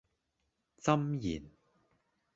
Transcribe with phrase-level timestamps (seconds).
[0.81, 1.43] 箴言